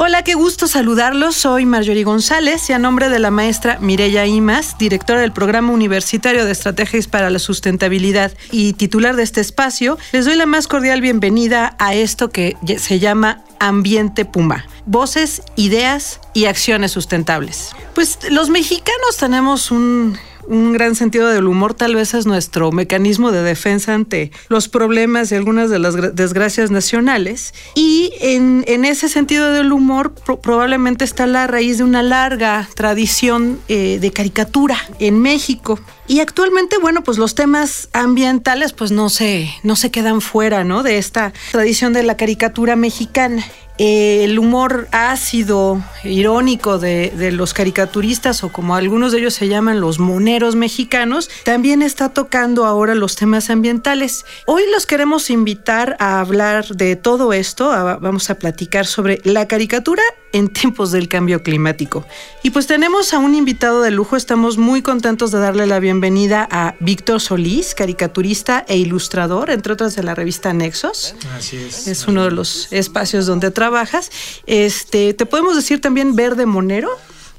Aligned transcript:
Hola, 0.00 0.22
qué 0.22 0.34
gusto 0.34 0.68
saludarlos. 0.68 1.34
Soy 1.34 1.66
Marjorie 1.66 2.04
González 2.04 2.70
y 2.70 2.72
a 2.72 2.78
nombre 2.78 3.08
de 3.08 3.18
la 3.18 3.32
maestra 3.32 3.80
Mireya 3.80 4.26
Imas, 4.26 4.78
directora 4.78 5.22
del 5.22 5.32
Programa 5.32 5.72
Universitario 5.72 6.44
de 6.44 6.52
Estrategias 6.52 7.08
para 7.08 7.30
la 7.30 7.40
Sustentabilidad 7.40 8.30
y 8.52 8.74
titular 8.74 9.16
de 9.16 9.24
este 9.24 9.40
espacio, 9.40 9.98
les 10.12 10.24
doy 10.24 10.36
la 10.36 10.46
más 10.46 10.68
cordial 10.68 11.00
bienvenida 11.00 11.74
a 11.80 11.96
esto 11.96 12.30
que 12.30 12.56
se 12.78 13.00
llama 13.00 13.42
Ambiente 13.58 14.24
Puma. 14.24 14.66
Voces, 14.86 15.42
ideas 15.56 16.20
y 16.32 16.44
acciones 16.44 16.92
sustentables. 16.92 17.70
Pues 17.96 18.20
los 18.30 18.50
mexicanos 18.50 19.16
tenemos 19.18 19.72
un 19.72 20.16
un 20.48 20.72
gran 20.72 20.94
sentido 20.94 21.28
del 21.28 21.46
humor 21.46 21.74
tal 21.74 21.94
vez 21.94 22.14
es 22.14 22.26
nuestro 22.26 22.72
mecanismo 22.72 23.30
de 23.30 23.42
defensa 23.42 23.94
ante 23.94 24.32
los 24.48 24.68
problemas 24.68 25.30
y 25.30 25.34
algunas 25.34 25.70
de 25.70 25.78
las 25.78 26.14
desgracias 26.14 26.70
nacionales. 26.70 27.54
Y 27.74 28.12
en, 28.20 28.64
ese 28.84 29.08
sentido 29.08 29.52
del 29.52 29.72
humor 29.72 30.14
probablemente 30.42 31.04
está 31.04 31.26
la 31.26 31.46
raíz 31.46 31.78
de 31.78 31.84
una 31.84 32.02
larga 32.02 32.68
tradición 32.74 33.60
eh, 33.68 33.98
de 34.00 34.10
caricatura 34.12 34.76
en 34.98 35.20
México. 35.20 35.78
Y 36.06 36.20
actualmente, 36.20 36.78
bueno, 36.78 37.02
pues 37.04 37.18
los 37.18 37.34
temas 37.34 37.90
ambientales 37.92 38.72
pues 38.72 38.90
no 38.90 39.10
se, 39.10 39.50
no 39.62 39.76
se 39.76 39.90
quedan 39.90 40.22
fuera, 40.22 40.64
¿no? 40.64 40.82
De 40.82 40.96
esta 40.96 41.34
tradición 41.52 41.92
de 41.92 42.02
la 42.02 42.16
caricatura 42.16 42.76
mexicana. 42.76 43.44
El 43.78 44.40
humor 44.40 44.88
ácido, 44.90 45.80
irónico 46.02 46.78
de, 46.78 47.30
los 47.32 47.54
caricaturistas 47.54 48.42
o 48.42 48.50
como 48.50 48.74
algunos 48.74 49.12
de 49.12 49.20
ellos 49.20 49.34
se 49.34 49.46
llaman 49.46 49.80
los 49.80 50.00
moneros 50.00 50.56
mexicanos, 50.56 51.30
también 51.44 51.82
está 51.82 52.08
tocando 52.08 52.66
ahora 52.66 52.96
los 52.96 53.14
temas 53.14 53.50
ambientales. 53.50 54.24
Hoy 54.46 54.64
los 54.72 54.84
queremos 54.84 55.30
invitar 55.30 55.96
a 56.00 56.18
hablar 56.18 56.66
de 56.66 56.96
todo 56.96 57.32
esto, 57.32 57.68
vamos 58.00 58.30
a 58.30 58.38
platicar 58.40 58.84
sobre 58.84 59.20
la 59.22 59.46
caricatura 59.46 60.02
en 60.32 60.48
tiempos 60.48 60.92
del 60.92 61.08
cambio 61.08 61.42
climático. 61.42 62.04
Y 62.42 62.50
pues 62.50 62.66
tenemos 62.66 63.12
a 63.14 63.18
un 63.18 63.34
invitado 63.34 63.82
de 63.82 63.90
lujo, 63.90 64.16
estamos 64.16 64.58
muy 64.58 64.82
contentos 64.82 65.30
de 65.30 65.38
darle 65.38 65.66
la 65.66 65.80
bienvenida 65.80 66.46
a 66.50 66.74
Víctor 66.80 67.20
Solís, 67.20 67.74
caricaturista 67.74 68.64
e 68.68 68.76
ilustrador, 68.76 69.50
entre 69.50 69.72
otras 69.72 69.96
de 69.96 70.02
la 70.02 70.14
revista 70.14 70.52
Nexos. 70.52 71.14
Así 71.36 71.56
es. 71.56 71.88
Es 71.88 72.06
uno 72.06 72.24
de 72.24 72.30
los 72.30 72.72
espacios 72.72 73.26
donde 73.26 73.50
trabajas. 73.50 74.10
Este, 74.46 75.14
¿te 75.14 75.26
podemos 75.26 75.56
decir 75.56 75.80
también 75.80 76.14
Verde 76.14 76.46
Monero? 76.46 76.90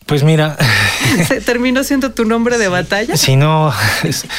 Pues 0.10 0.24
mira. 0.24 0.58
¿Se 1.28 1.40
terminó 1.40 1.84
siendo 1.84 2.12
tu 2.12 2.26
nombre 2.26 2.58
de 2.58 2.68
batalla? 2.68 3.16
Si 3.16 3.36
no, 3.36 3.72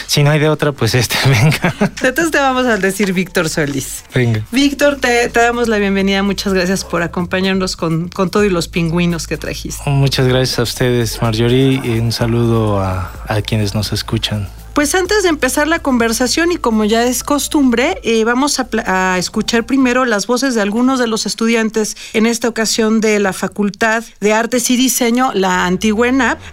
si 0.08 0.24
no 0.24 0.30
hay 0.32 0.40
de 0.40 0.48
otra, 0.48 0.72
pues 0.72 0.96
este, 0.96 1.16
venga. 1.26 1.74
Entonces 2.02 2.32
te 2.32 2.38
vamos 2.38 2.66
a 2.66 2.76
decir 2.76 3.12
Víctor 3.12 3.48
Solís. 3.48 4.02
Venga. 4.12 4.44
Víctor, 4.50 4.96
te, 4.96 5.28
damos 5.28 5.68
la 5.68 5.78
bienvenida. 5.78 6.24
Muchas 6.24 6.52
gracias 6.52 6.84
por 6.84 7.02
acompañarnos 7.02 7.76
con, 7.76 8.08
con 8.08 8.30
todo 8.30 8.44
y 8.44 8.50
los 8.50 8.66
pingüinos 8.66 9.28
que 9.28 9.36
trajiste. 9.36 9.88
Muchas 9.88 10.26
gracias 10.26 10.58
a 10.58 10.62
ustedes, 10.62 11.22
Marjorie, 11.22 11.80
y 11.84 12.00
un 12.00 12.10
saludo 12.10 12.80
a, 12.80 13.12
a 13.28 13.40
quienes 13.40 13.72
nos 13.72 13.92
escuchan. 13.92 14.48
Pues 14.74 14.94
antes 14.94 15.22
de 15.24 15.28
empezar 15.28 15.68
la 15.68 15.80
conversación 15.80 16.52
y 16.52 16.56
como 16.56 16.84
ya 16.84 17.04
es 17.04 17.22
costumbre, 17.22 18.00
eh, 18.02 18.24
vamos 18.24 18.60
a, 18.60 19.18
escuchar 19.18 19.66
primero 19.66 20.04
las 20.04 20.26
voces 20.26 20.54
de 20.54 20.62
algunos 20.62 20.98
de 20.98 21.06
los 21.06 21.26
estudiantes, 21.26 21.96
en 22.12 22.26
esta 22.26 22.48
ocasión 22.48 23.00
de 23.00 23.18
la 23.18 23.32
Facultad 23.32 24.04
de 24.20 24.32
Artes 24.32 24.70
y 24.70 24.76
Diseño, 24.76 25.32
la 25.34 25.66
antigua 25.66 26.00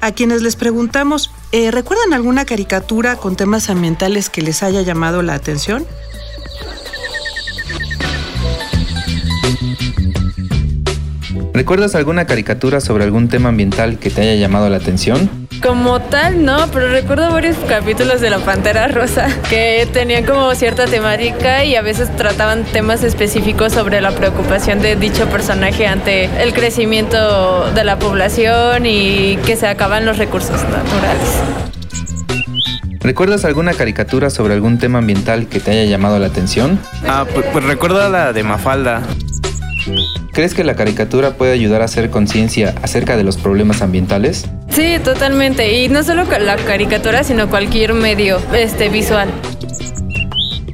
a 0.02 0.12
quienes 0.12 0.42
les 0.42 0.56
preguntamos, 0.56 1.32
eh, 1.52 1.72
¿recuerdan 1.72 2.14
alguna 2.14 2.44
caricatura 2.44 3.16
con 3.16 3.36
temas 3.36 3.70
ambientales 3.70 4.30
que 4.30 4.42
les 4.42 4.62
haya 4.62 4.82
llamado 4.82 5.22
la 5.22 5.34
atención? 5.34 5.86
¿Recuerdas 11.58 11.96
alguna 11.96 12.28
caricatura 12.28 12.80
sobre 12.80 13.04
algún 13.04 13.30
tema 13.30 13.50
ambiental 13.50 13.98
que 13.98 14.12
te 14.12 14.22
haya 14.22 14.36
llamado 14.36 14.70
la 14.70 14.78
atención? 14.78 15.28
Como 15.64 16.00
tal, 16.00 16.46
no, 16.46 16.68
pero 16.72 16.88
recuerdo 16.92 17.32
varios 17.32 17.58
capítulos 17.68 18.22
de 18.22 18.30
La 18.30 18.38
Pantera 18.38 18.88
Rosa 18.88 19.28
que 19.50 19.88
tenían 19.92 20.24
como 20.24 20.54
cierta 20.54 20.86
temática 20.86 21.66
y 21.66 21.76
a 21.76 21.82
veces 21.82 22.16
trataban 22.16 22.64
temas 22.64 23.02
específicos 23.02 23.74
sobre 23.74 24.02
la 24.02 24.12
preocupación 24.12 24.84
de 24.84 24.98
dicho 24.98 25.26
personaje 25.30 25.88
ante 25.88 26.26
el 26.44 26.54
crecimiento 26.54 27.72
de 27.72 27.84
la 27.84 27.98
población 27.98 28.86
y 28.86 29.38
que 29.38 29.56
se 29.56 29.66
acaban 29.66 30.06
los 30.06 30.20
recursos 30.20 30.62
naturales. 30.62 31.42
¿Recuerdas 33.00 33.46
alguna 33.46 33.74
caricatura 33.74 34.30
sobre 34.30 34.54
algún 34.54 34.78
tema 34.78 35.00
ambiental 35.00 35.48
que 35.48 35.60
te 35.60 35.72
haya 35.72 35.86
llamado 35.86 36.20
la 36.20 36.28
atención? 36.28 36.80
Ah, 37.08 37.26
pues, 37.34 37.48
pues 37.52 37.66
recuerdo 37.66 38.08
la 38.10 38.32
de 38.32 38.44
Mafalda. 38.44 39.02
¿Crees 40.38 40.54
que 40.54 40.64
la 40.64 40.76
caricatura 40.76 41.32
puede 41.32 41.52
ayudar 41.52 41.82
a 41.82 41.86
hacer 41.86 42.12
conciencia 42.12 42.76
acerca 42.84 43.18
de 43.18 43.24
los 43.24 43.38
problemas 43.38 43.82
ambientales? 43.82 44.46
Sí, 44.70 44.98
totalmente. 45.04 45.82
Y 45.82 45.90
no 45.90 46.04
solo 46.04 46.26
la 46.26 46.58
caricatura, 46.58 47.24
sino 47.24 47.50
cualquier 47.50 47.96
medio 47.96 48.38
este, 48.54 48.90
visual. 48.90 49.30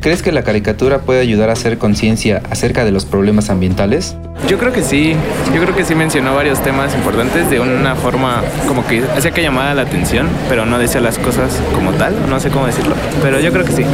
¿Crees 0.01 0.21
que 0.21 0.33
la 0.33 0.43
caricatura 0.43 0.99
puede 1.03 1.21
ayudar 1.21 1.49
a 1.49 1.53
hacer 1.53 1.77
conciencia 1.77 2.41
acerca 2.49 2.83
de 2.83 2.91
los 2.91 3.05
problemas 3.05 3.49
ambientales? 3.49 4.17
Yo 4.49 4.57
creo 4.57 4.73
que 4.73 4.81
sí, 4.81 5.15
yo 5.55 5.61
creo 5.61 5.73
que 5.73 5.85
sí 5.85 5.95
mencionó 5.95 6.35
varios 6.35 6.61
temas 6.61 6.93
importantes 6.93 7.49
de 7.49 7.61
una 7.61 7.95
forma 7.95 8.43
como 8.67 8.85
que 8.85 9.01
hacía 9.15 9.31
que 9.31 9.41
llamara 9.41 9.73
la 9.73 9.83
atención, 9.83 10.27
pero 10.49 10.65
no 10.65 10.77
decía 10.77 10.99
las 10.99 11.17
cosas 11.17 11.57
como 11.73 11.93
tal, 11.93 12.29
no 12.29 12.37
sé 12.41 12.49
cómo 12.49 12.65
decirlo, 12.65 12.95
pero 13.21 13.39
yo 13.39 13.53
creo 13.53 13.63
que 13.63 13.71
sí. 13.71 13.85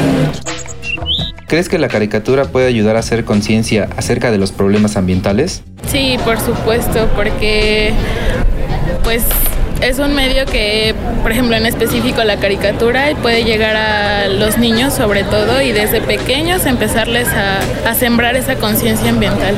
¿Crees 1.50 1.68
que 1.68 1.80
la 1.80 1.88
caricatura 1.88 2.46
puede 2.46 2.68
ayudar 2.68 2.96
a 2.96 3.00
hacer 3.00 3.26
conciencia 3.26 3.90
acerca 3.98 4.30
de 4.30 4.38
los 4.38 4.52
problemas 4.52 4.96
ambientales? 4.98 5.64
Sí, 5.88 6.16
por 6.24 6.40
supuesto, 6.40 7.10
porque 7.16 7.92
pues 9.04 9.24
es 9.82 9.98
un 9.98 10.14
medio 10.14 10.46
que, 10.46 10.94
por 11.24 11.32
ejemplo, 11.32 11.56
en 11.56 11.66
específico 11.66 12.24
la 12.24 12.38
caricatura 12.38 13.08
puede 13.24 13.46
llegar 13.46 13.76
a 13.76 14.28
los 14.28 14.60
niños 14.60 14.94
sobre 14.94 15.24
todo 15.24 15.60
y 15.60 15.72
desde 15.72 16.02
pequeños 16.02 16.68
empezarles 16.68 17.28
a, 17.30 17.62
a 17.90 17.96
sembrar 17.96 18.36
esa 18.36 18.58
conciencia 18.58 19.10
ambiental. 19.10 19.56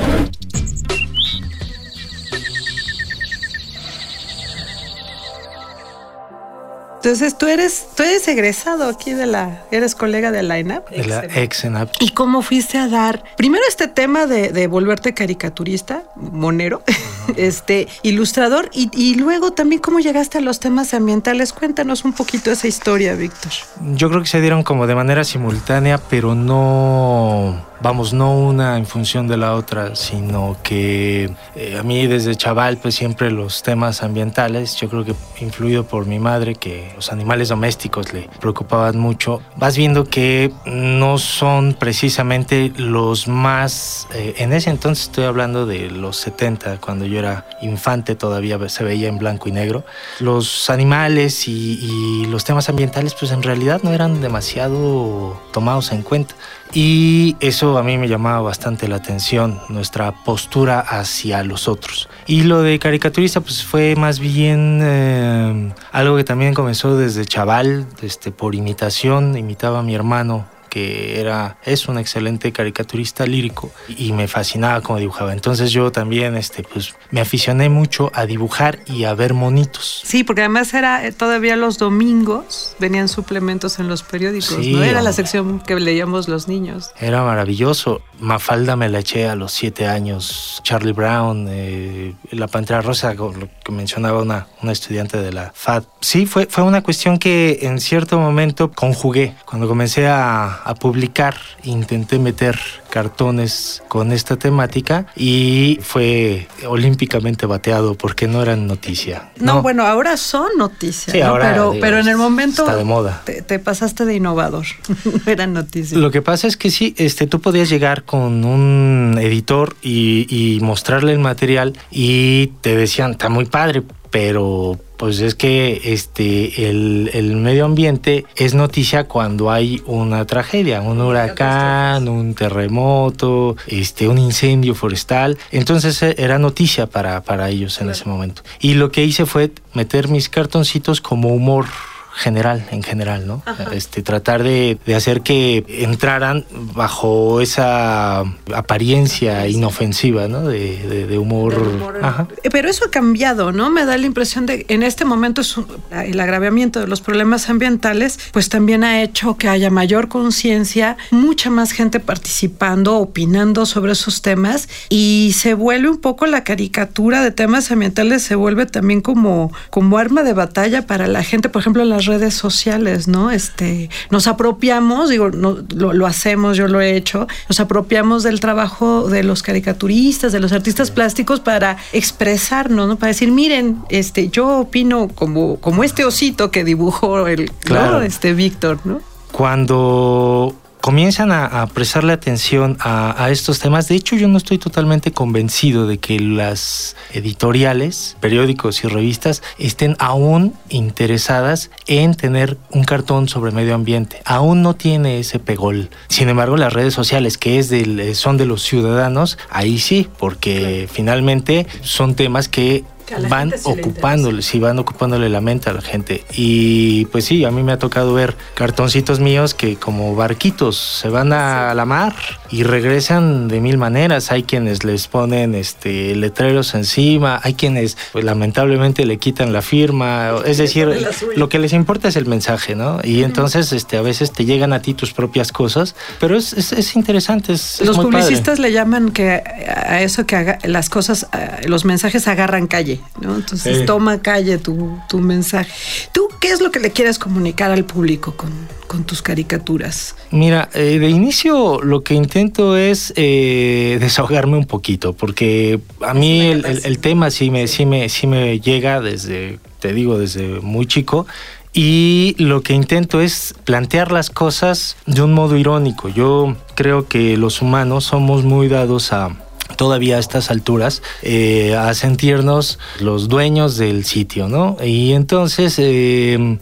Entonces, 7.03 7.35
tú 7.35 7.47
eres, 7.47 7.87
tú 7.95 8.03
eres 8.03 8.27
egresado 8.27 8.87
aquí 8.87 9.13
de 9.13 9.25
la, 9.25 9.63
eres 9.71 9.95
colega 9.95 10.31
de 10.31 10.43
la 10.43 10.59
ENAP. 10.59 10.87
De 10.91 11.03
la 11.03 11.25
ex 11.25 11.63
ENAP. 11.63 11.89
¿Y 11.99 12.11
cómo 12.11 12.43
fuiste 12.43 12.77
a 12.77 12.87
dar, 12.87 13.23
primero 13.37 13.63
este 13.67 13.87
tema 13.87 14.27
de, 14.27 14.67
volverte 14.67 15.15
caricaturista, 15.15 16.03
monero, 16.15 16.83
este, 17.37 17.87
ilustrador, 18.03 18.69
y, 18.71 18.91
y, 18.93 19.15
luego 19.15 19.49
también 19.49 19.81
cómo 19.81 19.99
llegaste 19.99 20.37
a 20.37 20.41
los 20.41 20.59
temas 20.59 20.93
ambientales? 20.93 21.53
Cuéntanos 21.53 22.05
un 22.05 22.13
poquito 22.13 22.51
esa 22.51 22.67
historia, 22.67 23.15
Víctor. 23.15 23.51
Yo 23.95 24.07
creo 24.09 24.21
que 24.21 24.27
se 24.27 24.39
dieron 24.39 24.61
como 24.61 24.85
de 24.85 24.93
manera 24.93 25.23
simultánea, 25.23 25.97
pero 25.97 26.35
no 26.35 27.65
vamos, 27.81 28.13
no 28.13 28.37
una 28.37 28.77
en 28.77 28.85
función 28.85 29.27
de 29.27 29.37
la 29.37 29.55
otra, 29.55 29.95
sino 29.95 30.57
que 30.63 31.31
eh, 31.55 31.77
a 31.79 31.83
mí 31.83 32.07
desde 32.07 32.35
chaval 32.35 32.77
pues 32.77 32.95
siempre 32.95 33.31
los 33.31 33.63
temas 33.63 34.03
ambientales, 34.03 34.75
yo 34.75 34.89
creo 34.89 35.03
que 35.03 35.15
influido 35.39 35.85
por 35.85 36.05
mi 36.05 36.19
madre 36.19 36.55
que 36.55 36.91
los 36.95 37.11
animales 37.11 37.49
domésticos 37.49 38.13
le 38.13 38.29
preocupaban 38.39 38.99
mucho, 38.99 39.41
vas 39.55 39.75
viendo 39.77 40.05
que 40.05 40.51
no 40.65 41.17
son 41.17 41.73
precisamente 41.73 42.71
los 42.77 43.27
más, 43.27 44.07
eh, 44.13 44.35
en 44.37 44.53
ese 44.53 44.69
entonces 44.69 45.05
estoy 45.05 45.25
hablando 45.25 45.65
de 45.65 45.89
los 45.89 46.17
70, 46.17 46.77
cuando 46.77 47.05
yo 47.05 47.19
era 47.19 47.45
infante 47.61 48.15
todavía 48.15 48.59
se 48.69 48.83
veía 48.83 49.07
en 49.07 49.17
blanco 49.17 49.49
y 49.49 49.51
negro, 49.51 49.83
los 50.19 50.69
animales 50.69 51.47
y, 51.47 51.79
y 51.81 52.25
los 52.25 52.43
temas 52.43 52.69
ambientales 52.69 53.15
pues 53.15 53.31
en 53.31 53.41
realidad 53.41 53.81
no 53.83 53.91
eran 53.91 54.21
demasiado 54.21 55.41
tomados 55.51 55.91
en 55.91 56.03
cuenta. 56.03 56.35
Y 56.73 57.35
eso 57.41 57.70
a 57.77 57.83
mí 57.83 57.97
me 57.97 58.07
llamaba 58.07 58.41
bastante 58.41 58.87
la 58.87 58.97
atención, 58.97 59.59
nuestra 59.69 60.11
postura 60.23 60.79
hacia 60.79 61.43
los 61.43 61.67
otros. 61.67 62.09
Y 62.27 62.43
lo 62.43 62.61
de 62.61 62.79
caricaturista 62.79 63.41
pues 63.41 63.63
fue 63.63 63.95
más 63.95 64.19
bien 64.19 64.79
eh, 64.83 65.73
algo 65.91 66.17
que 66.17 66.23
también 66.23 66.53
comenzó 66.53 66.97
desde 66.97 67.25
chaval, 67.25 67.85
este, 68.01 68.31
por 68.31 68.55
imitación, 68.55 69.37
imitaba 69.37 69.79
a 69.79 69.83
mi 69.83 69.95
hermano 69.95 70.47
que 70.71 71.19
era, 71.19 71.57
es 71.65 71.89
un 71.89 71.97
excelente 71.97 72.53
caricaturista 72.53 73.25
lírico 73.25 73.71
y 73.89 74.13
me 74.13 74.29
fascinaba 74.29 74.79
cómo 74.79 74.99
dibujaba. 74.99 75.33
Entonces 75.33 75.71
yo 75.71 75.91
también 75.91 76.37
este, 76.37 76.63
pues, 76.63 76.95
me 77.11 77.19
aficioné 77.19 77.67
mucho 77.67 78.09
a 78.13 78.25
dibujar 78.25 78.79
y 78.85 79.03
a 79.03 79.13
ver 79.13 79.33
monitos. 79.33 80.01
Sí, 80.05 80.23
porque 80.23 80.41
además 80.43 80.73
era 80.73 81.05
eh, 81.05 81.11
todavía 81.11 81.57
los 81.57 81.77
domingos, 81.77 82.77
venían 82.79 83.09
suplementos 83.09 83.79
en 83.79 83.89
los 83.89 84.01
periódicos, 84.01 84.55
Sí, 84.61 84.73
¿no? 84.73 84.81
Era 84.81 84.93
la 84.93 85.09
hombre. 85.09 85.13
sección 85.13 85.59
que 85.59 85.77
leíamos 85.77 86.29
los 86.29 86.47
niños. 86.47 86.91
Era 87.01 87.21
maravilloso. 87.23 88.01
Mafalda 88.19 88.77
me 88.77 88.87
la 88.87 88.99
eché 88.99 89.27
a 89.27 89.35
los 89.35 89.51
siete 89.51 89.87
años. 89.87 90.61
Charlie 90.63 90.93
Brown, 90.93 91.47
eh, 91.49 92.15
La 92.31 92.47
Pantera 92.47 92.81
Rosa, 92.81 93.13
lo 93.13 93.33
que 93.63 93.71
mencionaba 93.73 94.21
una, 94.21 94.47
una 94.61 94.71
estudiante 94.71 95.21
de 95.21 95.33
la 95.33 95.51
FAD. 95.53 95.83
Sí, 95.99 96.25
fue, 96.25 96.45
fue 96.49 96.63
una 96.63 96.81
cuestión 96.81 97.19
que 97.19 97.59
en 97.63 97.81
cierto 97.81 98.17
momento 98.19 98.71
conjugué. 98.71 99.35
Cuando 99.45 99.67
comencé 99.67 100.07
a, 100.07 100.60
a 100.63 100.75
publicar, 100.75 101.35
intenté 101.63 102.19
meter 102.19 102.59
cartones 102.89 103.81
con 103.87 104.11
esta 104.11 104.35
temática 104.37 105.07
y 105.15 105.79
fue 105.81 106.47
olímpicamente 106.67 107.45
bateado 107.45 107.95
porque 107.95 108.27
no 108.27 108.41
eran 108.41 108.67
noticia. 108.67 109.31
No, 109.37 109.61
bueno, 109.61 109.85
ahora 109.85 110.17
son 110.17 110.49
noticias, 110.57 111.13
Sí, 111.13 111.19
¿no? 111.19 111.27
ahora, 111.27 111.51
pero, 111.51 111.71
digo, 111.71 111.81
pero 111.81 111.99
en 111.99 112.07
el 112.07 112.17
momento 112.17 112.63
está 112.63 112.75
de 112.75 112.83
moda. 112.83 113.21
Te, 113.25 113.41
te 113.41 113.59
pasaste 113.59 114.05
de 114.05 114.15
innovador, 114.15 114.65
no 115.05 115.21
eran 115.31 115.53
noticias. 115.53 115.99
Lo 115.99 116.11
que 116.11 116.21
pasa 116.21 116.47
es 116.47 116.57
que 116.57 116.69
sí, 116.69 116.93
este, 116.97 117.27
tú 117.27 117.39
podías 117.41 117.69
llegar 117.69 118.03
con 118.03 118.43
un 118.43 119.17
editor 119.21 119.75
y, 119.81 120.27
y 120.29 120.59
mostrarle 120.61 121.13
el 121.13 121.19
material 121.19 121.77
y 121.89 122.47
te 122.61 122.75
decían, 122.75 123.11
está 123.11 123.29
muy 123.29 123.45
padre, 123.45 123.83
pero 124.09 124.77
pues 125.01 125.19
es 125.19 125.33
que 125.33 125.81
este, 125.83 126.69
el, 126.69 127.09
el 127.15 127.35
medio 127.35 127.65
ambiente 127.65 128.23
es 128.35 128.53
noticia 128.53 129.05
cuando 129.05 129.49
hay 129.49 129.81
una 129.87 130.27
tragedia, 130.27 130.79
un 130.81 131.01
huracán, 131.01 132.07
un 132.07 132.35
terremoto, 132.35 133.57
este, 133.65 134.07
un 134.07 134.19
incendio 134.19 134.75
forestal. 134.75 135.39
Entonces 135.51 136.03
eh, 136.03 136.13
era 136.19 136.37
noticia 136.37 136.85
para, 136.85 137.23
para 137.23 137.49
ellos 137.49 137.81
en 137.81 137.89
ese 137.89 138.07
momento. 138.07 138.43
Y 138.59 138.75
lo 138.75 138.91
que 138.91 139.03
hice 139.03 139.25
fue 139.25 139.51
meter 139.73 140.07
mis 140.07 140.29
cartoncitos 140.29 141.01
como 141.01 141.29
humor 141.29 141.65
general, 142.13 142.65
en 142.71 142.83
general, 142.83 143.25
¿no? 143.27 143.43
Este, 143.71 144.01
tratar 144.01 144.43
de, 144.43 144.77
de 144.85 144.95
hacer 144.95 145.21
que 145.21 145.63
entraran 145.69 146.45
bajo 146.73 147.41
esa 147.41 148.23
apariencia 148.53 149.47
inofensiva, 149.47 150.27
¿no? 150.27 150.41
De, 150.47 150.77
de- 150.87 151.07
de 151.07 151.17
humor. 151.17 151.55
Ajá. 152.01 152.27
Eh, 152.43 152.49
Pero 152.51 152.69
eso 152.69 152.85
ha 152.85 152.91
cambiado, 152.91 153.51
¿no? 153.51 153.69
Me 153.69 153.85
da 153.85 153.97
la 153.97 154.05
impresión 154.05 154.45
de 154.45 154.65
en 154.69 154.83
este 154.83 155.05
momento 155.05 155.41
es 155.41 155.57
un- 155.57 155.67
el 155.91 156.19
agravamiento 156.19 156.79
de 156.79 156.87
los 156.87 157.01
problemas 157.01 157.49
ambientales, 157.49 158.19
pues 158.31 158.49
también 158.49 158.83
ha 158.83 159.01
hecho 159.01 159.37
que 159.37 159.47
haya 159.47 159.69
mayor 159.69 160.07
conciencia, 160.07 160.97
mucha 161.11 161.49
más 161.49 161.71
gente 161.71 161.99
participando, 161.99 162.97
opinando 162.97 163.65
sobre 163.65 163.93
esos 163.93 164.21
temas 164.21 164.69
y 164.89 165.33
se 165.37 165.53
vuelve 165.53 165.89
un 165.89 165.97
poco 165.99 166.25
la 166.25 166.43
caricatura 166.43 167.23
de 167.23 167.31
temas 167.31 167.71
ambientales, 167.71 168.23
se 168.23 168.35
vuelve 168.35 168.65
también 168.65 169.01
como, 169.01 169.51
como 169.69 169.97
arma 169.97 170.23
de 170.23 170.33
batalla 170.33 170.85
para 170.87 171.07
la 171.07 171.23
gente, 171.23 171.49
por 171.49 171.61
ejemplo, 171.61 171.83
en 171.83 171.89
las 172.01 172.07
redes 172.07 172.33
sociales, 172.33 173.07
¿no? 173.07 173.31
Este, 173.31 173.89
nos 174.09 174.27
apropiamos, 174.27 175.09
digo, 175.09 175.29
no, 175.29 175.57
lo, 175.75 175.93
lo 175.93 176.07
hacemos, 176.07 176.57
yo 176.57 176.67
lo 176.67 176.81
he 176.81 176.95
hecho, 176.95 177.27
nos 177.47 177.59
apropiamos 177.59 178.23
del 178.23 178.39
trabajo 178.39 179.07
de 179.07 179.23
los 179.23 179.43
caricaturistas, 179.43 180.31
de 180.31 180.39
los 180.39 180.51
artistas 180.51 180.89
plásticos 180.89 181.39
para 181.39 181.77
expresarnos, 181.93 182.87
¿no? 182.87 182.95
Para 182.97 183.09
decir, 183.09 183.31
miren, 183.31 183.83
este, 183.89 184.29
yo 184.29 184.59
opino 184.59 185.09
como, 185.09 185.57
como 185.57 185.83
este 185.83 186.03
osito 186.03 186.49
que 186.49 186.63
dibujó 186.63 187.27
el, 187.27 187.45
¿no? 187.45 187.51
Claro. 187.59 188.01
este 188.01 188.33
Víctor, 188.33 188.79
¿no? 188.83 189.01
Cuando 189.31 190.55
comienzan 190.81 191.31
a, 191.31 191.45
a 191.45 191.67
prestarle 191.67 192.13
atención 192.13 192.77
a, 192.79 193.23
a 193.23 193.29
estos 193.31 193.59
temas, 193.59 193.87
de 193.87 193.95
hecho 193.95 194.15
yo 194.15 194.27
no 194.27 194.37
estoy 194.37 194.57
totalmente 194.57 195.11
convencido 195.11 195.87
de 195.87 195.99
que 195.99 196.19
las 196.19 196.95
editoriales, 197.13 198.17
periódicos 198.19 198.83
y 198.83 198.87
revistas 198.87 199.43
estén 199.57 199.95
aún 199.99 200.53
interesadas 200.69 201.71
en 201.87 202.15
tener 202.15 202.57
un 202.71 202.83
cartón 202.83 203.29
sobre 203.29 203.51
medio 203.51 203.75
ambiente. 203.75 204.21
Aún 204.25 204.61
no 204.61 204.75
tiene 204.75 205.19
ese 205.19 205.39
pegol. 205.39 205.89
Sin 206.07 206.29
embargo, 206.29 206.57
las 206.57 206.73
redes 206.73 206.93
sociales, 206.93 207.37
que 207.37 207.59
es 207.59 207.69
del, 207.69 208.15
son 208.15 208.37
de 208.37 208.45
los 208.45 208.63
ciudadanos, 208.63 209.37
ahí 209.49 209.79
sí, 209.79 210.07
porque 210.17 210.89
finalmente 210.91 211.67
son 211.81 212.15
temas 212.15 212.47
que 212.47 212.83
van 213.29 213.51
sí 213.51 213.57
ocupándole, 213.65 214.41
sí, 214.41 214.59
van 214.59 214.79
ocupándole 214.79 215.29
la 215.29 215.41
mente 215.41 215.69
a 215.69 215.73
la 215.73 215.81
gente. 215.81 216.23
Y 216.35 217.05
pues 217.05 217.25
sí, 217.25 217.45
a 217.45 217.51
mí 217.51 217.63
me 217.63 217.71
ha 217.71 217.79
tocado 217.79 218.13
ver 218.13 218.35
cartoncitos 218.55 219.19
míos 219.19 219.53
que 219.53 219.75
como 219.75 220.15
barquitos 220.15 220.77
se 220.77 221.09
van 221.09 221.33
a 221.33 221.73
la 221.73 221.85
mar 221.85 222.13
y 222.49 222.63
regresan 222.63 223.47
de 223.47 223.59
mil 223.61 223.77
maneras. 223.77 224.31
Hay 224.31 224.43
quienes 224.43 224.83
les 224.83 225.07
ponen 225.07 225.55
este 225.55 226.15
letreros 226.15 226.73
encima, 226.75 227.39
hay 227.43 227.53
quienes 227.53 227.97
pues, 228.11 228.23
lamentablemente 228.25 229.05
le 229.05 229.17
quitan 229.17 229.53
la 229.53 229.61
firma. 229.61 230.31
Es 230.45 230.57
decir, 230.57 230.89
lo 231.35 231.49
que 231.49 231.59
les 231.59 231.73
importa 231.73 232.07
es 232.07 232.15
el 232.15 232.25
mensaje, 232.25 232.75
¿no? 232.75 232.99
Y 233.03 233.23
entonces 233.23 233.71
este, 233.73 233.97
a 233.97 234.01
veces 234.01 234.31
te 234.31 234.45
llegan 234.45 234.73
a 234.73 234.81
ti 234.81 234.93
tus 234.93 235.13
propias 235.13 235.51
cosas, 235.51 235.95
pero 236.19 236.37
es, 236.37 236.53
es, 236.53 236.71
es 236.71 236.95
interesante. 236.95 237.53
Es, 237.53 237.81
Los 237.81 237.97
muy 237.97 238.05
padre. 238.07 238.19
publicistas 238.23 238.59
le 238.59 238.71
llaman 238.71 239.11
que 239.11 239.29
a 239.31 240.01
eso 240.01 240.25
que 240.25 240.35
haga, 240.35 240.59
las 240.63 240.89
cosas, 240.89 241.27
a- 241.31 241.59
los 241.67 241.85
mensajes 241.85 242.27
agarran 242.27 242.67
calle, 242.97 243.01
¿no? 243.21 243.35
Entonces 243.35 243.79
Sí. 243.79 243.85
toma 243.85 244.21
calle 244.21 244.57
tu, 244.57 244.97
tu 245.09 245.19
mensaje. 245.19 245.71
¿Tú 246.11 246.27
qué 246.39 246.49
es 246.51 246.61
lo 246.61 246.71
que 246.71 246.79
le 246.79 246.91
quieres 246.91 247.17
comunicar 247.19 247.71
al 247.71 247.85
público 247.85 248.33
con, 248.35 248.51
con 248.87 249.03
tus 249.03 249.21
caricaturas? 249.21 250.15
Mira, 250.31 250.69
eh, 250.73 250.97
de 250.99 251.09
inicio 251.09 251.81
lo 251.81 252.03
que 252.03 252.13
intento 252.13 252.75
es 252.77 253.13
eh, 253.15 253.97
desahogarme 253.99 254.57
un 254.57 254.65
poquito, 254.65 255.13
porque 255.13 255.79
a 256.01 256.13
mí 256.13 256.41
el, 256.41 256.65
el- 256.65 256.81
el 256.85 256.99
tema 256.99 257.29
sí 257.31 257.49
me, 257.51 257.67
sí, 257.67 257.85
me, 257.85 258.09
sí 258.09 258.27
me 258.27 258.59
llega 258.59 259.01
desde, 259.01 259.59
te 259.79 259.93
digo, 259.93 260.17
desde 260.17 260.59
muy 260.61 260.85
chico. 260.85 261.27
Y 261.73 262.35
lo 262.37 262.61
que 262.63 262.73
intento 262.73 263.21
es 263.21 263.55
plantear 263.63 264.11
las 264.11 264.29
cosas 264.29 264.97
de 265.05 265.21
un 265.21 265.31
modo 265.33 265.55
irónico. 265.55 266.09
Yo 266.09 266.57
creo 266.75 267.07
que 267.07 267.37
los 267.37 267.61
humanos 267.61 268.03
somos 268.03 268.43
muy 268.43 268.67
dados 268.67 269.13
a, 269.13 269.29
todavía 269.75 270.17
a 270.17 270.19
estas 270.19 270.51
alturas 270.51 271.01
eh, 271.21 271.75
a 271.75 271.93
sentirnos 271.93 272.79
los 272.99 273.27
dueños 273.27 273.77
del 273.77 274.05
sitio, 274.05 274.47
¿no? 274.47 274.77
Y 274.83 275.13
entonces 275.13 275.75
eh, 275.77 276.57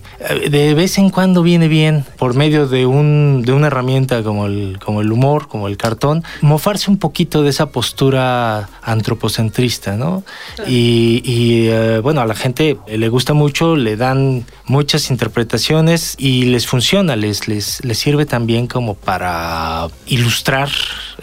de 0.50 0.74
vez 0.74 0.98
en 0.98 1.10
cuando 1.10 1.44
viene 1.44 1.68
bien 1.68 2.06
por 2.18 2.36
medio 2.36 2.68
de 2.68 2.86
un 2.86 3.44
de 3.46 3.54
una 3.54 3.68
herramienta 3.68 4.24
como 4.24 4.46
el 4.46 4.80
como 4.84 5.02
el 5.02 5.12
humor, 5.12 5.48
como 5.48 5.68
el 5.68 5.78
cartón, 5.78 6.24
mofarse 6.42 6.89
un 6.92 6.98
poquito 6.98 7.44
de 7.44 7.50
esa 7.50 7.68
postura 7.68 8.70
antropocentrista, 8.82 9.96
¿no? 9.96 10.24
Y, 10.68 11.22
y, 11.25 11.68
eh, 11.70 12.00
bueno 12.01 12.22
a 12.22 12.25
la 12.25 12.36
gente 12.36 12.78
le 12.88 13.10
gusta 13.10 13.34
mucho, 13.34 13.75
le 13.75 13.96
dan 13.96 14.46
muchas 14.66 15.10
interpretaciones 15.10 16.16
y 16.18 16.44
les 16.44 16.68
funciona, 16.68 17.16
les 17.16 17.48
les 17.48 17.84
les 17.84 17.98
sirve 17.98 18.25
también 18.25 18.68
como 18.68 18.96
para 18.96 19.88
ilustrar 20.08 20.70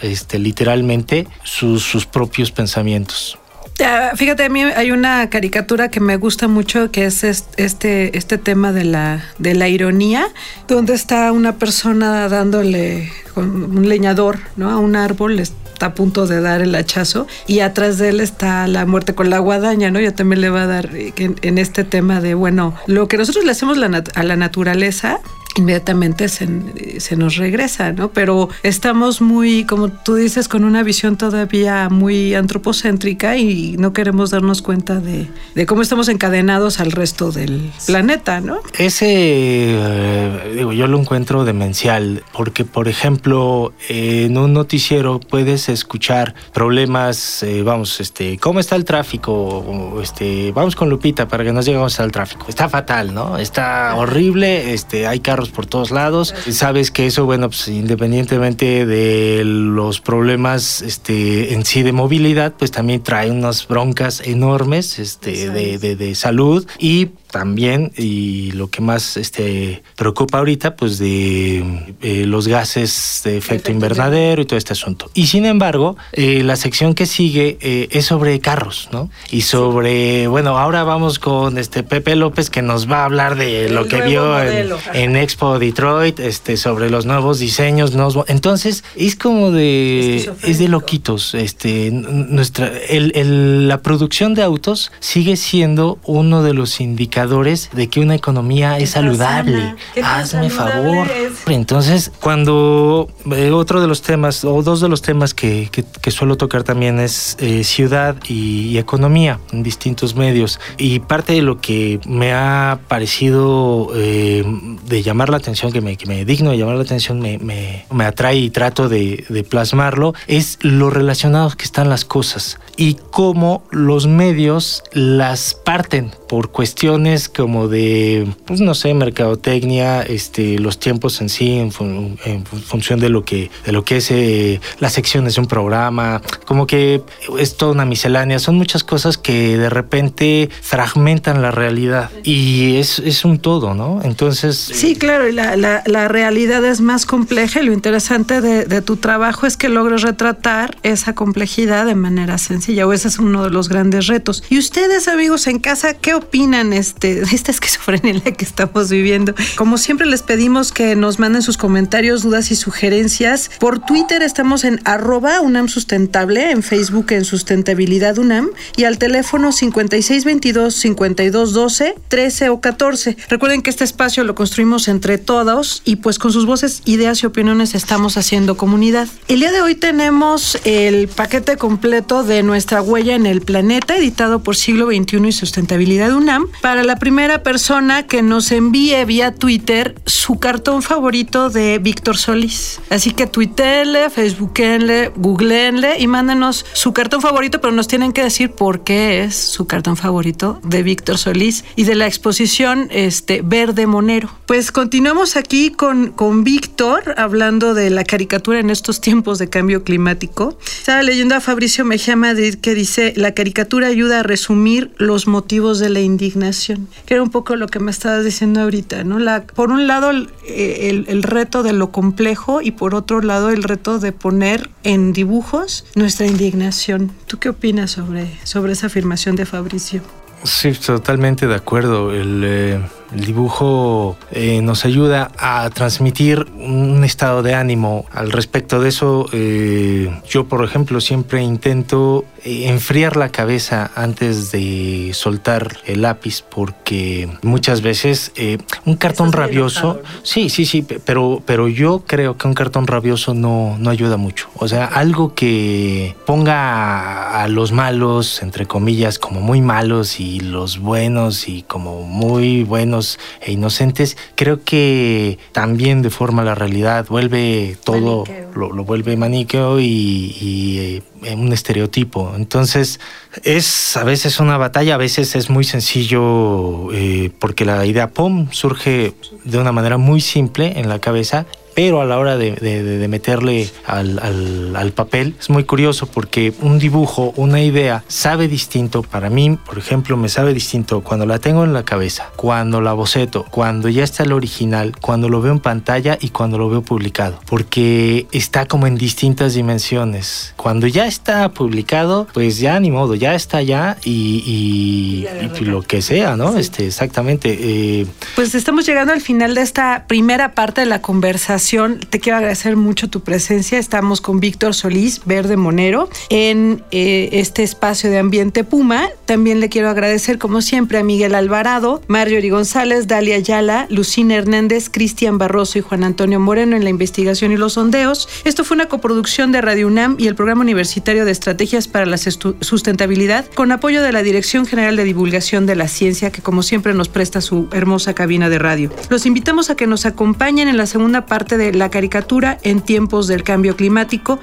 este 0.01 0.39
literalmente 0.39 1.27
sus, 1.43 1.76
sus 1.83 2.05
propios 2.05 2.51
pensamientos. 2.51 3.37
Ah, 3.83 4.11
Fíjate, 4.15 4.45
a 4.45 4.49
mí 4.49 4.61
hay 4.63 4.89
una 4.91 5.29
caricatura 5.29 5.89
que 5.91 5.99
me 5.99 6.15
gusta 6.17 6.47
mucho 6.47 6.89
que 6.91 7.05
es 7.05 7.23
est- 7.23 7.53
este, 7.59 8.17
este 8.17 8.39
tema 8.39 8.71
de 8.71 8.85
la, 8.85 9.23
de 9.37 9.53
la 9.53 9.67
ironía, 9.67 10.27
donde 10.67 10.95
está 10.95 11.31
una 11.31 11.57
persona 11.57 12.27
dándole 12.27 13.11
un 13.35 13.87
leñador 13.87 14.39
¿no? 14.55 14.71
a 14.71 14.77
un 14.79 14.95
árbol, 14.95 15.37
está 15.39 15.85
a 15.85 15.93
punto 15.93 16.25
de 16.25 16.41
dar 16.41 16.61
el 16.63 16.73
hachazo 16.73 17.27
y 17.45 17.59
atrás 17.59 17.99
de 17.99 18.09
él 18.09 18.19
está 18.19 18.65
la 18.65 18.87
muerte 18.87 19.13
con 19.13 19.29
la 19.29 19.37
guadaña, 19.37 19.91
¿no? 19.91 19.99
Ya 19.99 20.11
también 20.11 20.41
le 20.41 20.49
va 20.49 20.63
a 20.63 20.65
dar 20.67 20.89
eh, 20.95 21.13
en, 21.15 21.57
este 21.59 21.83
tema 21.83 22.19
de, 22.19 22.33
bueno, 22.33 22.73
lo 22.87 23.07
que 23.07 23.17
nosotros 23.17 23.45
le 23.45 23.51
hacemos 23.51 23.77
a 24.15 24.23
la 24.23 24.35
naturaleza, 24.37 25.19
inmediatamente 25.55 26.27
se, 26.29 27.15
nos 27.15 27.35
regresa, 27.37 27.91
¿no? 27.91 28.09
Pero 28.09 28.49
estamos 28.63 29.21
muy, 29.21 29.65
como 29.65 29.89
tú 29.89 30.15
dices, 30.15 30.47
con 30.47 30.63
una 30.63 30.83
visión 30.83 31.17
todavía 31.17 31.89
muy 31.89 32.35
antropocéntrica 32.35 33.37
y 33.37 33.75
no 33.77 33.93
queremos 33.93 34.29
darnos 34.29 34.61
cuenta 34.61 34.99
de, 34.99 35.27
cómo 35.65 35.81
estamos 35.81 36.09
encadenados 36.09 36.79
al 36.79 36.91
resto 36.91 37.31
del 37.31 37.71
planeta, 37.85 38.41
¿no? 38.41 38.59
Ese, 38.77 39.07
eh, 39.09 40.53
digo, 40.55 40.73
yo 40.73 40.87
lo 40.87 40.99
encuentro 40.99 41.45
demencial, 41.45 42.23
porque, 42.33 42.65
por 42.65 42.87
ejemplo, 42.87 43.73
en 43.89 44.37
un 44.37 44.53
noticiero 44.53 45.19
puedes 45.19 45.69
escuchar 45.69 46.35
problemas, 46.53 47.41
eh, 47.43 47.63
vamos, 47.63 47.99
este, 47.99 48.37
¿cómo 48.37 48.59
está 48.59 48.75
el 48.75 48.85
tráfico? 48.85 49.99
Este, 50.01 50.51
vamos 50.51 50.75
con 50.75 50.89
Lupita 50.89 51.27
para 51.27 51.43
que 51.43 51.51
nos 51.51 51.65
lleguemos 51.65 51.99
al 51.99 52.11
tráfico. 52.11 52.45
Está 52.47 52.69
fatal, 52.69 53.13
¿no? 53.13 53.37
Está 53.37 53.95
horrible, 53.95 54.73
este, 54.73 55.07
hay 55.07 55.19
carros 55.19 55.46
por 55.49 55.65
todos 55.65 55.91
lados. 55.91 56.33
Sabes 56.49 56.91
que 56.91 57.07
eso, 57.07 57.25
bueno, 57.25 57.49
pues 57.49 57.67
independientemente 57.67 58.85
de 58.85 59.43
los 59.45 60.01
problemas, 60.01 60.81
este, 60.81 61.53
en 61.53 61.65
sí 61.65 61.83
de 61.83 61.91
movilidad, 61.91 62.53
pues 62.57 62.71
también 62.71 63.03
trae 63.03 63.31
unas 63.31 63.67
broncas 63.67 64.21
enormes, 64.25 64.99
este, 64.99 65.49
de, 65.49 65.77
de, 65.77 65.95
de 65.95 66.15
salud 66.15 66.67
y 66.79 67.09
también 67.29 67.91
y 67.97 68.51
lo 68.53 68.69
que 68.69 68.81
más 68.81 69.17
este, 69.17 69.83
preocupa 69.95 70.39
ahorita, 70.39 70.75
pues 70.75 70.97
de 70.97 71.93
eh, 72.01 72.25
los 72.25 72.47
gases 72.47 73.21
de 73.23 73.37
efecto, 73.37 73.71
invernadero 73.71 74.41
y 74.41 74.45
todo 74.45 74.57
este 74.57 74.73
asunto. 74.73 75.09
Y 75.13 75.27
sin 75.27 75.45
embargo, 75.45 75.97
eh, 76.13 76.43
la 76.43 76.55
sección 76.55 76.93
que 76.93 77.05
sigue 77.05 77.57
eh, 77.61 77.89
es 77.91 78.05
sobre 78.05 78.39
carros, 78.39 78.89
¿no? 78.91 79.09
Y 79.29 79.41
sobre, 79.41 80.27
bueno, 80.27 80.57
ahora 80.57 80.83
vamos 80.83 81.19
con 81.19 81.57
este 81.57 81.83
Pepe 81.83 82.15
López 82.15 82.49
que 82.49 82.61
nos 82.61 82.89
va 82.89 83.01
a 83.01 83.05
hablar 83.05 83.35
de 83.35 83.69
lo 83.69 83.87
que 83.87 84.01
vio 84.01 84.41
en, 84.41 84.71
en, 84.93 85.15
Expo 85.15 85.59
Detroit, 85.59 86.19
este, 86.19 86.57
sobre 86.57 86.89
los 86.89 87.05
nuevos 87.05 87.39
diseños. 87.39 87.93
Nuevos, 87.93 88.25
entonces, 88.27 88.83
es 88.95 89.15
como 89.15 89.51
de, 89.51 90.31
es 90.43 90.59
de 90.59 90.67
loquitos. 90.67 91.33
Este, 91.33 91.91
nuestra, 91.91 92.71
el, 92.89 93.11
el, 93.15 93.67
la 93.67 93.81
producción 93.81 94.33
de 94.33 94.43
autos 94.43 94.91
sigue 94.99 95.35
siendo 95.35 95.99
uno 96.05 96.43
de 96.43 96.53
los 96.53 96.79
indicadores 96.79 97.16
de 97.25 97.89
que 97.89 97.99
una 97.99 98.15
economía 98.15 98.77
es 98.77 98.91
saludable. 98.91 99.75
Hazme 100.03 100.49
favor. 100.49 101.07
Entonces, 101.47 102.11
cuando 102.19 103.09
eh, 103.31 103.51
otro 103.51 103.81
de 103.81 103.87
los 103.87 104.01
temas, 104.01 104.45
o 104.45 104.61
dos 104.61 104.81
de 104.81 104.89
los 104.89 105.01
temas 105.01 105.33
que, 105.33 105.69
que, 105.71 105.83
que 105.83 106.11
suelo 106.11 106.37
tocar 106.37 106.63
también 106.63 106.99
es 106.99 107.35
eh, 107.39 107.63
ciudad 107.63 108.15
y, 108.27 108.67
y, 108.67 108.77
economía 108.77 109.39
en 109.51 109.63
distintos 109.63 110.15
medios. 110.15 110.59
Y 110.77 110.99
parte 110.99 111.33
de 111.33 111.41
lo 111.41 111.59
que 111.59 111.99
me 112.05 112.33
ha 112.33 112.79
parecido 112.87 113.89
eh, 113.95 114.43
de 114.85 115.01
llamar 115.01 115.29
la 115.29 115.37
atención, 115.37 115.71
que 115.71 115.81
me, 115.81 115.97
que 115.97 116.05
me 116.05 116.23
digno 116.23 116.51
de 116.51 116.57
llamar 116.57 116.75
la 116.75 116.83
atención, 116.83 117.19
me, 117.19 117.39
me, 117.39 117.85
me 117.91 118.05
atrae 118.05 118.37
y 118.37 118.49
trato 118.51 118.89
de, 118.89 119.25
de 119.27 119.43
plasmarlo, 119.43 120.13
es 120.27 120.59
lo 120.61 120.91
relacionados 120.91 121.55
que 121.55 121.65
están 121.65 121.89
las 121.89 122.05
cosas 122.05 122.59
y 122.77 122.97
cómo 123.09 123.63
los 123.71 124.05
medios 124.07 124.83
las 124.93 125.55
parten 125.55 126.11
por 126.27 126.51
cuestiones 126.51 127.29
como 127.29 127.67
de, 127.67 128.27
pues 128.45 128.61
no 128.61 128.75
sé, 128.75 128.93
mercadotecnia, 128.93 130.01
este, 130.01 130.59
los 130.59 130.79
tiempos 130.79 131.21
en 131.21 131.29
sí, 131.29 131.53
en, 131.53 131.71
fun 131.71 132.19
en 132.25 132.45
función 132.45 132.99
de 132.99 133.09
lo 133.09 133.23
que, 133.23 133.49
de 133.65 133.71
lo 133.71 133.83
que 133.83 133.97
es 133.97 134.11
eh, 134.11 134.59
las 134.79 134.93
secciones 134.93 135.35
de 135.35 135.41
un 135.41 135.47
programa, 135.47 136.21
como 136.45 136.67
que 136.67 137.01
es 137.39 137.57
toda 137.57 137.71
una 137.71 137.85
miscelánea, 137.85 138.39
son 138.39 138.55
muchas 138.55 138.83
cosas 138.83 139.17
que 139.17 139.57
de 139.57 139.69
repente 139.69 140.49
fragmentan 140.61 141.41
la 141.41 141.51
realidad 141.51 142.11
y 142.23 142.77
es, 142.77 142.99
es 142.99 143.25
un 143.25 143.39
todo, 143.39 143.73
¿no? 143.73 144.01
Entonces... 144.03 144.57
Sí, 144.57 144.95
claro, 144.95 145.29
la, 145.31 145.55
la, 145.55 145.83
la 145.85 146.07
realidad 146.07 146.63
es 146.65 146.81
más 146.81 147.05
compleja 147.05 147.61
y 147.61 147.65
lo 147.65 147.73
interesante 147.73 148.41
de, 148.41 148.65
de 148.65 148.81
tu 148.81 148.97
trabajo 148.97 149.47
es 149.47 149.57
que 149.57 149.69
logres 149.69 150.01
retratar 150.01 150.77
esa 150.83 151.15
complejidad 151.15 151.85
de 151.85 151.95
manera 151.95 152.37
sencilla, 152.37 152.87
o 152.87 152.93
ese 152.93 153.07
es 153.07 153.19
uno 153.19 153.43
de 153.43 153.49
los 153.49 153.69
grandes 153.69 154.07
retos. 154.07 154.43
Y 154.49 154.57
ustedes, 154.57 155.07
amigos 155.07 155.47
en 155.47 155.59
casa, 155.59 155.93
¿qué 155.93 156.16
opinan 156.17 156.73
este, 156.73 157.15
de 157.15 157.35
esta 157.35 157.51
esquizofrenia 157.51 158.11
en 158.11 158.21
la 158.23 158.33
que 158.33 158.45
estamos 158.45 158.89
viviendo? 158.89 159.33
Como 159.55 159.77
siempre 159.77 160.07
les 160.07 160.23
pedimos 160.23 160.71
que 160.71 160.95
nos 160.95 161.19
manden 161.19 161.41
sus 161.41 161.57
comentarios, 161.57 162.23
dudas 162.23 162.51
y 162.51 162.55
sugerencias. 162.55 163.51
Por 163.59 163.79
Twitter 163.79 164.21
estamos 164.21 164.63
en 164.63 164.79
arroba 164.85 165.41
UNAM 165.41 165.67
Sustentable, 165.69 166.51
en 166.51 166.63
Facebook 166.63 167.11
en 167.11 167.25
Sustentabilidad 167.25 168.17
UNAM 168.17 168.49
y 168.75 168.85
al 168.85 168.97
teléfono 168.97 169.51
5622-5212, 169.51 171.93
13 172.07 172.49
o 172.49 172.61
14. 172.61 173.17
Recuerden 173.29 173.61
que 173.61 173.69
este 173.69 173.83
espacio 173.83 174.23
lo 174.23 174.33
construimos 174.35 174.87
entre 174.87 175.17
todos 175.17 175.81
y 175.85 175.97
pues 175.97 176.17
con 176.19 176.31
sus 176.31 176.45
voces, 176.45 176.81
ideas 176.85 177.23
y 177.23 177.25
opiniones 177.25 177.75
estamos 177.75 178.15
haciendo 178.17 178.55
comunidad. 178.57 179.07
El 179.27 179.41
día 179.41 179.51
de 179.51 179.61
hoy 179.61 179.75
tenemos 179.75 180.57
el 180.65 181.07
paquete 181.07 181.57
completo 181.57 182.23
de 182.23 182.43
nuestra 182.43 182.81
huella 182.81 183.15
en 183.15 183.25
el 183.25 183.41
planeta, 183.41 183.97
editado 183.97 184.39
por 184.39 184.55
Siglo 184.55 184.87
XXI 184.87 185.27
y 185.27 185.31
Sustentabilidad 185.31 186.06
UNAM, 186.15 186.47
para 186.61 186.83
la 186.83 186.97
primera 186.97 187.43
persona 187.43 188.03
que 188.07 188.21
nos 188.21 188.51
envíe 188.51 189.05
vía 189.05 189.33
Twitter 189.33 189.95
su 190.05 190.39
cartón 190.39 190.81
favorito 190.81 191.49
de 191.49 191.79
Víctor 191.79 192.17
Solís. 192.17 192.79
Así 192.89 193.11
que 193.11 193.27
tuiteenle, 193.27 194.09
facebookenle, 194.09 195.11
googleenle 195.15 195.99
y 195.99 196.07
mándenos 196.07 196.65
su 196.73 196.93
cartón 196.93 197.21
favorito, 197.21 197.61
pero 197.61 197.73
nos 197.73 197.87
tienen 197.87 198.13
que 198.13 198.23
decir 198.23 198.51
por 198.51 198.83
qué 198.83 199.23
es 199.23 199.35
su 199.35 199.67
cartón 199.67 199.97
favorito 199.97 200.59
de 200.63 200.83
Víctor 200.83 201.17
Solís 201.17 201.63
y 201.75 201.83
de 201.83 201.95
la 201.95 202.07
exposición 202.07 202.87
este, 202.91 203.41
Verde 203.43 203.87
Monero. 203.87 204.29
Pues 204.45 204.71
continuamos 204.71 205.35
aquí 205.35 205.71
con, 205.71 206.11
con 206.11 206.43
Víctor 206.43 207.15
hablando 207.17 207.73
de 207.73 207.89
la 207.89 208.03
caricatura 208.03 208.59
en 208.59 208.69
estos 208.69 209.01
tiempos 209.01 209.39
de 209.39 209.49
cambio 209.49 209.83
climático. 209.83 210.57
Estaba 210.65 211.03
leyendo 211.03 211.35
a 211.35 211.41
Fabricio 211.41 211.85
Mejía 211.85 212.15
Madrid 212.15 212.55
que 212.55 212.73
dice, 212.73 213.13
la 213.15 213.33
caricatura 213.33 213.87
ayuda 213.87 214.19
a 214.19 214.23
resumir 214.23 214.91
los 214.97 215.27
motivos 215.27 215.79
de 215.79 215.89
indignación, 216.01 216.87
que 217.05 217.13
era 217.13 217.23
un 217.23 217.29
poco 217.29 217.55
lo 217.55 217.67
que 217.67 217.79
me 217.79 217.91
estabas 217.91 218.23
diciendo 218.23 218.61
ahorita, 218.61 219.03
¿no? 219.03 219.19
La, 219.19 219.43
por 219.43 219.71
un 219.71 219.87
lado, 219.87 220.11
el, 220.11 220.29
el, 220.47 221.05
el 221.07 221.23
reto 221.23 221.63
de 221.63 221.73
lo 221.73 221.91
complejo 221.91 222.61
y 222.61 222.71
por 222.71 222.95
otro 222.95 223.21
lado, 223.21 223.49
el 223.49 223.63
reto 223.63 223.99
de 223.99 224.11
poner 224.11 224.69
en 224.83 225.13
dibujos 225.13 225.85
nuestra 225.95 226.27
indignación. 226.27 227.11
¿Tú 227.27 227.39
qué 227.39 227.49
opinas 227.49 227.91
sobre, 227.91 228.29
sobre 228.43 228.73
esa 228.73 228.87
afirmación 228.87 229.35
de 229.35 229.45
Fabricio? 229.45 230.01
Sí, 230.43 230.71
totalmente 230.73 231.47
de 231.47 231.55
acuerdo. 231.55 232.13
El, 232.13 232.43
eh, 232.45 232.79
el 233.13 233.25
dibujo 233.25 234.17
eh, 234.31 234.61
nos 234.61 234.85
ayuda 234.85 235.31
a 235.37 235.69
transmitir 235.69 236.47
un 236.57 237.03
estado 237.03 237.43
de 237.43 237.53
ánimo. 237.53 238.05
Al 238.11 238.31
respecto 238.31 238.79
de 238.81 238.89
eso, 238.89 239.27
eh, 239.31 240.11
yo, 240.29 240.47
por 240.47 240.63
ejemplo, 240.63 241.01
siempre 241.01 241.41
intento 241.41 242.25
enfriar 242.43 243.17
la 243.17 243.29
cabeza 243.29 243.91
antes 243.95 244.51
de 244.51 245.11
soltar 245.13 245.77
el 245.85 246.01
lápiz, 246.01 246.41
porque 246.41 247.29
muchas 247.43 247.81
veces 247.81 248.31
eh, 248.35 248.57
un 248.85 248.95
cartón 248.95 249.33
rabioso, 249.33 250.01
sí, 250.23 250.49
sí, 250.49 250.65
sí, 250.65 250.81
pero, 250.81 251.41
pero 251.45 251.67
yo 251.67 252.03
creo 252.07 252.37
que 252.37 252.47
un 252.47 252.53
cartón 252.53 252.87
rabioso 252.87 253.33
no, 253.33 253.75
no 253.79 253.89
ayuda 253.89 254.17
mucho. 254.17 254.49
O 254.55 254.67
sea, 254.67 254.85
algo 254.85 255.33
que 255.33 256.15
ponga 256.25 257.41
a 257.41 257.47
los 257.47 257.71
malos, 257.71 258.41
entre 258.41 258.65
comillas, 258.65 259.19
como 259.19 259.41
muy 259.41 259.61
malos 259.61 260.19
y 260.19 260.39
los 260.39 260.79
buenos 260.79 261.49
y 261.49 261.63
como 261.63 262.03
muy 262.03 262.63
buenos 262.63 262.96
e 263.41 263.51
inocentes, 263.51 264.17
creo 264.35 264.63
que 264.63 265.37
también 265.51 266.01
deforma 266.01 266.43
la 266.43 266.55
realidad, 266.55 267.05
vuelve 267.09 267.77
todo, 267.83 268.23
lo, 268.55 268.71
lo, 268.71 268.83
vuelve 268.83 269.15
maniqueo 269.15 269.79
y, 269.79 270.35
y 270.39 271.03
eh, 271.23 271.35
un 271.35 271.51
estereotipo. 271.53 272.33
Entonces, 272.35 272.99
es 273.43 273.97
a 273.97 274.03
veces 274.03 274.39
una 274.39 274.57
batalla, 274.57 274.95
a 274.95 274.97
veces 274.97 275.35
es 275.35 275.49
muy 275.49 275.63
sencillo 275.63 276.91
eh, 276.93 277.31
porque 277.39 277.65
la 277.65 277.85
idea 277.85 278.11
POM 278.11 278.51
surge 278.51 279.13
de 279.43 279.57
una 279.57 279.71
manera 279.71 279.97
muy 279.97 280.21
simple 280.21 280.79
en 280.79 280.89
la 280.89 280.99
cabeza 280.99 281.45
pero 281.77 282.01
a 282.01 282.05
la 282.05 282.17
hora 282.17 282.37
de, 282.37 282.53
de, 282.53 282.81
de 282.81 283.07
meterle 283.07 283.69
al, 283.85 284.17
al, 284.17 284.75
al, 284.75 284.91
papel 284.93 285.35
es 285.39 285.51
muy 285.51 285.63
curioso 285.63 286.07
porque 286.07 286.51
un 286.61 286.79
dibujo, 286.79 287.33
una 287.35 287.61
idea, 287.61 288.03
sabe 288.07 288.47
distinto. 288.47 289.03
Para 289.03 289.29
mí, 289.29 289.59
por 289.63 289.77
ejemplo, 289.77 290.17
me 290.17 290.27
sabe 290.27 290.55
distinto 290.55 291.01
cuando 291.01 291.27
la 291.27 291.37
tengo 291.37 291.63
en 291.63 291.73
la 291.73 291.85
cabeza, 291.85 292.31
cuando 292.35 292.81
la 292.81 292.93
boceto, 292.93 293.45
cuando 293.51 293.89
ya 293.89 294.03
está 294.03 294.23
el 294.23 294.33
original, 294.33 294.95
cuando 294.99 295.29
lo 295.29 295.39
veo 295.39 295.51
en 295.51 295.59
pantalla 295.59 296.17
y 296.19 296.29
cuando 296.29 296.57
lo 296.57 296.67
veo 296.67 296.81
publicado, 296.81 297.39
porque 297.47 298.25
está 298.31 298.65
como 298.65 298.87
en 298.87 298.95
distintas 298.95 299.53
dimensiones. 299.53 300.55
Cuando 300.57 300.87
ya 300.87 301.05
está 301.05 301.49
publicado, 301.49 302.25
pues 302.33 302.57
ya 302.57 302.79
ni 302.79 302.89
modo, 302.89 303.13
ya 303.13 303.35
está 303.35 303.61
ya 303.61 303.97
y, 304.03 304.41
y, 304.47 305.27
y 305.61 305.65
lo 305.65 305.83
que 305.83 306.01
sea, 306.01 306.35
¿no? 306.35 306.53
Sí. 306.53 306.59
Este, 306.61 306.87
exactamente. 306.87 307.55
Eh, 307.61 308.07
pues 308.33 308.55
estamos 308.55 308.87
llegando 308.87 309.13
al 309.13 309.21
final 309.21 309.53
de 309.53 309.61
esta 309.61 310.05
primera 310.07 310.55
parte 310.55 310.81
de 310.81 310.87
la 310.87 311.03
conversación 311.03 311.66
te 312.09 312.21
quiero 312.21 312.37
agradecer 312.37 312.77
mucho 312.77 313.09
tu 313.09 313.23
presencia. 313.23 313.77
Estamos 313.77 314.21
con 314.21 314.39
Víctor 314.39 314.73
Solís, 314.73 315.21
Verde 315.25 315.57
Monero, 315.57 316.09
en 316.29 316.81
eh, 316.91 317.27
este 317.33 317.63
espacio 317.63 318.09
de 318.09 318.19
Ambiente 318.19 318.63
Puma. 318.63 319.09
También 319.25 319.59
le 319.59 319.67
quiero 319.67 319.89
agradecer, 319.89 320.37
como 320.37 320.61
siempre, 320.61 320.97
a 320.97 321.03
Miguel 321.03 321.35
Alvarado, 321.35 322.01
Marjorie 322.07 322.51
González, 322.51 323.07
Dalia 323.07 323.35
Ayala, 323.35 323.85
Lucina 323.89 324.35
Hernández, 324.35 324.89
Cristian 324.89 325.37
Barroso 325.37 325.77
y 325.77 325.81
Juan 325.81 326.05
Antonio 326.05 326.39
Moreno 326.39 326.77
en 326.77 326.85
la 326.85 326.89
investigación 326.89 327.51
y 327.51 327.57
los 327.57 327.73
sondeos. 327.73 328.29
Esto 328.45 328.63
fue 328.63 328.75
una 328.75 328.85
coproducción 328.85 329.51
de 329.51 329.59
Radio 329.59 329.87
UNAM 329.87 330.15
y 330.17 330.27
el 330.27 330.35
Programa 330.35 330.61
Universitario 330.61 331.25
de 331.25 331.31
Estrategias 331.31 331.89
para 331.89 332.05
la 332.05 332.17
Sustentabilidad, 332.17 333.45
con 333.55 333.73
apoyo 333.73 334.01
de 334.01 334.13
la 334.13 334.23
Dirección 334.23 334.65
General 334.65 334.95
de 334.95 335.03
Divulgación 335.03 335.65
de 335.65 335.75
la 335.75 335.89
Ciencia, 335.89 336.31
que 336.31 336.41
como 336.41 336.63
siempre 336.63 336.93
nos 336.93 337.09
presta 337.09 337.41
su 337.41 337.67
hermosa 337.73 338.13
cabina 338.13 338.47
de 338.47 338.57
radio. 338.57 338.89
Los 339.09 339.25
invitamos 339.25 339.69
a 339.69 339.75
que 339.75 339.85
nos 339.85 340.05
acompañen 340.05 340.69
en 340.69 340.77
la 340.77 340.85
segunda 340.85 341.25
parte 341.57 341.71
de 341.71 341.77
la 341.77 341.89
caricatura 341.89 342.57
en 342.63 342.81
tiempos 342.81 343.27
del 343.27 343.43
cambio 343.43 343.75
climático, 343.75 344.39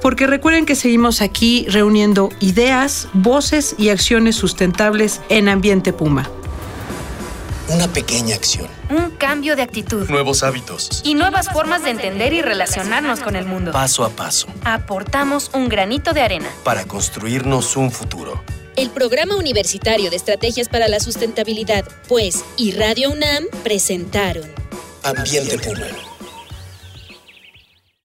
porque 0.00 0.26
recuerden 0.26 0.66
que 0.66 0.74
seguimos 0.74 1.20
aquí 1.20 1.66
reuniendo 1.68 2.30
ideas, 2.40 3.08
voces 3.12 3.74
y 3.78 3.90
acciones 3.90 4.36
sustentables 4.36 5.20
en 5.28 5.48
Ambiente 5.48 5.92
Puma. 5.92 6.30
Una 7.68 7.86
pequeña 7.86 8.34
acción. 8.34 8.66
Un 8.90 9.10
cambio 9.12 9.54
de 9.54 9.62
actitud. 9.62 10.08
Nuevos 10.08 10.42
hábitos. 10.42 11.02
Y 11.04 11.14
nuevas 11.14 11.52
formas 11.52 11.84
de 11.84 11.90
entender 11.90 12.32
y 12.32 12.42
relacionarnos 12.42 13.20
con 13.20 13.36
el 13.36 13.44
mundo. 13.44 13.70
Paso 13.70 14.04
a 14.04 14.10
paso. 14.10 14.48
Aportamos 14.64 15.50
un 15.54 15.68
granito 15.68 16.12
de 16.12 16.22
arena. 16.22 16.48
Para 16.64 16.84
construirnos 16.86 17.76
un 17.76 17.92
futuro. 17.92 18.42
El 18.74 18.90
Programa 18.90 19.36
Universitario 19.36 20.10
de 20.10 20.16
Estrategias 20.16 20.68
para 20.68 20.88
la 20.88 20.98
Sustentabilidad, 20.98 21.84
pues, 22.08 22.44
y 22.56 22.72
Radio 22.72 23.10
UNAM 23.10 23.44
presentaron 23.62 24.50
Ambiente 25.04 25.58
Puma. 25.58 26.09